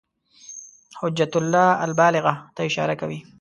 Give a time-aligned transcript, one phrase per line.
[0.95, 3.19] حجة الله البالغة ته اشاره کوي.